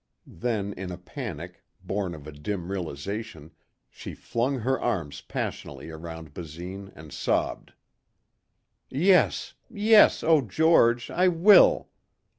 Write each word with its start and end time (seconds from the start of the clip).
Then 0.25 0.73
in 0.73 0.91
a 0.91 0.97
panic, 0.97 1.61
born 1.83 2.15
of 2.15 2.25
a 2.25 2.31
dim 2.31 2.71
realization, 2.71 3.51
she 3.87 4.15
flung 4.15 4.61
her 4.61 4.81
arms 4.81 5.21
passionately 5.21 5.91
around 5.91 6.33
Basine 6.33 6.91
and 6.95 7.13
sobbed. 7.13 7.73
"Yes.... 8.89 9.53
Yes.... 9.69 10.23
Oh 10.23 10.41
George.... 10.41 11.11
I 11.11 11.27
will...." 11.27 11.91